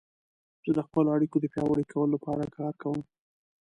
زه 0.65 0.71
د 0.77 0.79
خپلو 0.87 1.07
اړیکو 1.15 1.37
د 1.41 1.45
پیاوړي 1.53 1.85
کولو 1.91 2.13
لپاره 2.15 2.43
کار 2.57 2.73
کوم. 2.81 2.99